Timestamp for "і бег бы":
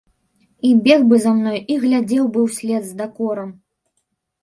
0.69-1.19